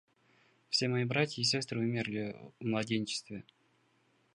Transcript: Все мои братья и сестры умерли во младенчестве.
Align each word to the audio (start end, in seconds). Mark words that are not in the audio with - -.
Все 0.71 0.87
мои 0.87 1.05
братья 1.05 1.43
и 1.43 1.45
сестры 1.45 1.79
умерли 1.79 2.35
во 2.59 2.67
младенчестве. 2.67 3.43